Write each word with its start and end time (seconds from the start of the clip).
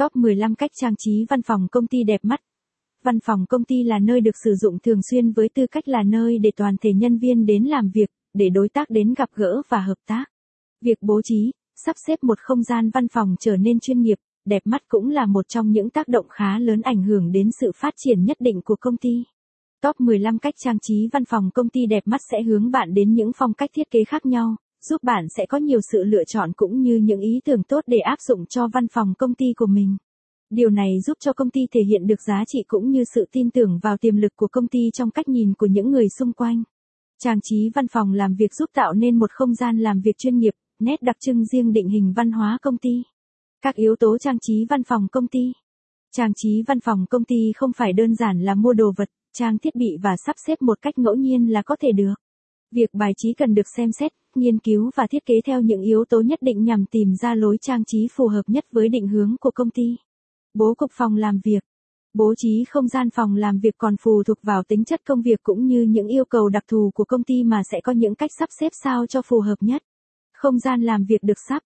Top 0.00 0.16
15 0.16 0.54
cách 0.54 0.70
trang 0.80 0.94
trí 0.98 1.24
văn 1.28 1.42
phòng 1.42 1.66
công 1.70 1.86
ty 1.86 2.04
đẹp 2.04 2.20
mắt. 2.22 2.40
Văn 3.04 3.20
phòng 3.24 3.46
công 3.48 3.64
ty 3.64 3.82
là 3.82 3.98
nơi 3.98 4.20
được 4.20 4.36
sử 4.44 4.54
dụng 4.54 4.78
thường 4.78 5.00
xuyên 5.10 5.32
với 5.32 5.48
tư 5.54 5.66
cách 5.70 5.88
là 5.88 6.02
nơi 6.02 6.38
để 6.38 6.50
toàn 6.56 6.76
thể 6.80 6.92
nhân 6.92 7.18
viên 7.18 7.46
đến 7.46 7.64
làm 7.64 7.90
việc, 7.94 8.10
để 8.34 8.48
đối 8.48 8.68
tác 8.68 8.90
đến 8.90 9.14
gặp 9.14 9.28
gỡ 9.34 9.62
và 9.68 9.80
hợp 9.80 9.94
tác. 10.06 10.24
Việc 10.80 10.98
bố 11.00 11.20
trí, 11.24 11.52
sắp 11.86 11.96
xếp 12.06 12.18
một 12.22 12.38
không 12.38 12.62
gian 12.62 12.90
văn 12.90 13.08
phòng 13.08 13.34
trở 13.40 13.56
nên 13.56 13.80
chuyên 13.80 14.00
nghiệp, 14.00 14.18
đẹp 14.44 14.62
mắt 14.64 14.82
cũng 14.88 15.08
là 15.08 15.26
một 15.26 15.48
trong 15.48 15.70
những 15.70 15.90
tác 15.90 16.08
động 16.08 16.26
khá 16.28 16.58
lớn 16.58 16.80
ảnh 16.80 17.02
hưởng 17.02 17.32
đến 17.32 17.50
sự 17.60 17.72
phát 17.76 17.94
triển 17.96 18.24
nhất 18.24 18.36
định 18.40 18.60
của 18.64 18.76
công 18.80 18.96
ty. 18.96 19.24
Top 19.82 20.00
15 20.00 20.38
cách 20.38 20.54
trang 20.64 20.78
trí 20.82 21.08
văn 21.12 21.24
phòng 21.24 21.50
công 21.54 21.68
ty 21.68 21.86
đẹp 21.86 22.02
mắt 22.06 22.20
sẽ 22.30 22.42
hướng 22.42 22.70
bạn 22.70 22.94
đến 22.94 23.14
những 23.14 23.30
phong 23.36 23.54
cách 23.54 23.70
thiết 23.74 23.90
kế 23.90 24.04
khác 24.04 24.26
nhau, 24.26 24.56
giúp 24.84 25.02
bạn 25.02 25.26
sẽ 25.36 25.46
có 25.46 25.58
nhiều 25.58 25.80
sự 25.92 26.04
lựa 26.04 26.24
chọn 26.24 26.52
cũng 26.52 26.82
như 26.82 26.96
những 26.96 27.20
ý 27.20 27.40
tưởng 27.44 27.62
tốt 27.62 27.80
để 27.86 27.98
áp 27.98 28.20
dụng 28.20 28.46
cho 28.46 28.68
văn 28.68 28.88
phòng 28.88 29.14
công 29.18 29.34
ty 29.34 29.46
của 29.56 29.66
mình. 29.66 29.96
Điều 30.50 30.70
này 30.70 31.00
giúp 31.06 31.18
cho 31.20 31.32
công 31.32 31.50
ty 31.50 31.60
thể 31.72 31.80
hiện 31.88 32.06
được 32.06 32.22
giá 32.26 32.44
trị 32.46 32.58
cũng 32.68 32.90
như 32.90 33.04
sự 33.14 33.24
tin 33.32 33.50
tưởng 33.50 33.78
vào 33.82 33.96
tiềm 33.96 34.16
lực 34.16 34.36
của 34.36 34.48
công 34.48 34.68
ty 34.68 34.90
trong 34.94 35.10
cách 35.10 35.28
nhìn 35.28 35.54
của 35.54 35.66
những 35.66 35.90
người 35.90 36.08
xung 36.18 36.32
quanh. 36.32 36.62
Trang 37.18 37.38
trí 37.42 37.70
văn 37.74 37.88
phòng 37.88 38.12
làm 38.12 38.34
việc 38.34 38.54
giúp 38.54 38.70
tạo 38.74 38.92
nên 38.92 39.18
một 39.18 39.30
không 39.30 39.54
gian 39.54 39.78
làm 39.78 40.00
việc 40.00 40.18
chuyên 40.18 40.38
nghiệp, 40.38 40.54
nét 40.78 41.02
đặc 41.02 41.16
trưng 41.20 41.44
riêng 41.44 41.72
định 41.72 41.88
hình 41.88 42.12
văn 42.16 42.32
hóa 42.32 42.58
công 42.62 42.78
ty. 42.78 43.02
Các 43.62 43.74
yếu 43.74 43.96
tố 43.96 44.18
trang 44.18 44.38
trí 44.40 44.64
văn 44.70 44.82
phòng 44.84 45.08
công 45.12 45.28
ty. 45.28 45.52
Trang 46.16 46.32
trí 46.36 46.62
văn 46.66 46.80
phòng 46.80 47.06
công 47.10 47.24
ty 47.24 47.52
không 47.56 47.72
phải 47.76 47.92
đơn 47.92 48.14
giản 48.14 48.40
là 48.40 48.54
mua 48.54 48.72
đồ 48.72 48.92
vật, 48.96 49.08
trang 49.32 49.58
thiết 49.58 49.74
bị 49.74 49.96
và 50.02 50.10
sắp 50.26 50.36
xếp 50.46 50.62
một 50.62 50.78
cách 50.82 50.98
ngẫu 50.98 51.14
nhiên 51.14 51.52
là 51.52 51.62
có 51.62 51.76
thể 51.80 51.92
được. 51.92 52.14
Việc 52.70 52.90
bài 52.92 53.12
trí 53.16 53.34
cần 53.34 53.54
được 53.54 53.68
xem 53.76 53.92
xét, 53.92 54.12
nghiên 54.36 54.58
cứu 54.58 54.90
và 54.96 55.06
thiết 55.06 55.26
kế 55.26 55.34
theo 55.46 55.60
những 55.60 55.82
yếu 55.82 56.04
tố 56.04 56.20
nhất 56.20 56.38
định 56.42 56.64
nhằm 56.64 56.84
tìm 56.90 57.14
ra 57.22 57.34
lối 57.34 57.56
trang 57.60 57.84
trí 57.84 58.08
phù 58.16 58.28
hợp 58.28 58.42
nhất 58.46 58.64
với 58.72 58.88
định 58.88 59.08
hướng 59.08 59.36
của 59.40 59.50
công 59.50 59.70
ty. 59.70 59.96
Bố 60.54 60.74
cục 60.74 60.90
phòng 60.94 61.16
làm 61.16 61.40
việc. 61.44 61.64
Bố 62.14 62.34
trí 62.36 62.64
không 62.68 62.88
gian 62.88 63.10
phòng 63.10 63.36
làm 63.36 63.58
việc 63.58 63.74
còn 63.78 63.96
phù 63.96 64.22
thuộc 64.22 64.38
vào 64.42 64.62
tính 64.62 64.84
chất 64.84 65.00
công 65.06 65.22
việc 65.22 65.42
cũng 65.42 65.66
như 65.66 65.82
những 65.82 66.06
yêu 66.06 66.24
cầu 66.24 66.48
đặc 66.48 66.64
thù 66.68 66.90
của 66.94 67.04
công 67.04 67.24
ty 67.24 67.44
mà 67.44 67.62
sẽ 67.72 67.80
có 67.80 67.92
những 67.92 68.14
cách 68.14 68.30
sắp 68.38 68.48
xếp 68.60 68.72
sao 68.84 69.06
cho 69.06 69.22
phù 69.22 69.40
hợp 69.40 69.56
nhất. 69.60 69.82
Không 70.32 70.58
gian 70.58 70.82
làm 70.82 71.04
việc 71.04 71.22
được 71.22 71.38
sắp 71.48 71.62